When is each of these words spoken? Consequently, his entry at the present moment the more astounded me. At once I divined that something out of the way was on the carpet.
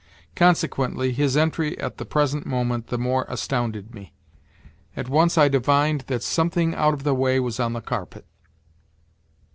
Consequently, 0.35 1.11
his 1.11 1.37
entry 1.37 1.77
at 1.77 1.97
the 1.99 2.05
present 2.07 2.47
moment 2.47 2.87
the 2.87 2.97
more 2.97 3.23
astounded 3.29 3.93
me. 3.93 4.13
At 4.97 5.07
once 5.07 5.37
I 5.37 5.47
divined 5.47 6.05
that 6.07 6.23
something 6.23 6.73
out 6.73 6.95
of 6.95 7.03
the 7.03 7.13
way 7.13 7.39
was 7.39 7.59
on 7.59 7.73
the 7.73 7.81
carpet. 7.81 8.25